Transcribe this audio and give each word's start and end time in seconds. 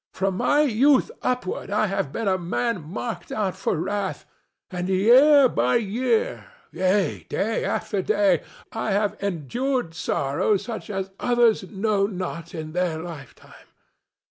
"From 0.13 0.37
my 0.37 0.61
youth 0.61 1.11
upward 1.21 1.69
I 1.69 1.85
have 1.85 2.11
been 2.11 2.27
a 2.27 2.39
man 2.39 2.81
marked 2.89 3.31
out 3.31 3.55
for 3.55 3.75
wrath, 3.77 4.25
and 4.71 4.89
year 4.89 5.47
by 5.47 5.75
year—yea, 5.75 7.25
day 7.29 7.63
after 7.65 8.01
day—I 8.01 8.91
have 8.93 9.15
endured 9.21 9.93
sorrows 9.93 10.63
such 10.63 10.89
as 10.89 11.11
others 11.19 11.69
know 11.69 12.07
not 12.07 12.55
in 12.55 12.71
their 12.73 12.97
lifetime. 12.97 13.67